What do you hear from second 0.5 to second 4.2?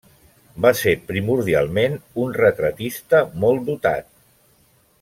Va ser primordialment un retratista molt dotat.